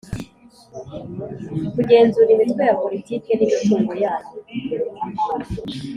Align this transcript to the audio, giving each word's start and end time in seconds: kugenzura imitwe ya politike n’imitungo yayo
kugenzura 1.73 2.29
imitwe 2.35 2.61
ya 2.69 2.75
politike 2.83 3.29
n’imitungo 3.35 3.91
yayo 4.03 4.33